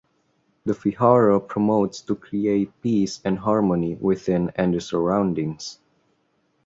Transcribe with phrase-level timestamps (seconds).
[0.65, 5.77] The Vihara promotes to create peace and harmony within and the surroundings.